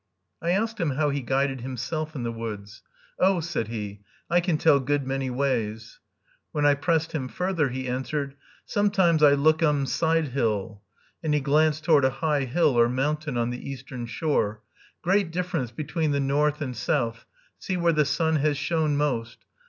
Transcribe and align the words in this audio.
I 0.41 0.49
asked 0.49 0.79
him 0.79 0.89
how 0.95 1.11
he 1.11 1.21
guided 1.21 1.61
himself 1.61 2.15
in 2.15 2.23
the 2.23 2.31
woods. 2.31 2.81
"Oh," 3.19 3.39
said 3.39 3.67
he, 3.67 3.99
"I 4.31 4.39
can 4.39 4.57
tell 4.57 4.79
good 4.79 5.05
many 5.05 5.29
ways." 5.29 5.99
When 6.51 6.65
I 6.65 6.73
pressed 6.73 7.11
him 7.11 7.27
further, 7.27 7.69
he 7.69 7.87
answered, 7.87 8.33
"Sometimes 8.65 9.21
I 9.21 9.33
lookum 9.35 9.85
side 9.85 10.29
hill," 10.29 10.81
and 11.23 11.35
he 11.35 11.39
glanced 11.39 11.83
toward 11.83 12.03
a 12.03 12.09
high 12.09 12.45
hill 12.45 12.79
or 12.79 12.89
mountain 12.89 13.37
on 13.37 13.51
the 13.51 13.69
eastern 13.69 14.07
shore, 14.07 14.63
"great 15.03 15.29
difference 15.29 15.69
between 15.69 16.13
the 16.13 16.19
north 16.19 16.61
and 16.63 16.75
south, 16.75 17.25
see 17.59 17.77
where 17.77 17.93
the 17.93 18.03
sun 18.05 18.37
has 18.37 18.57
shone 18.57 18.97
most. 18.97 19.45